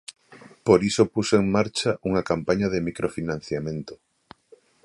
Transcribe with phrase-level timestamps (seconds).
[0.65, 3.93] Por iso puxo en marcha unha campaña de microfinanciamento.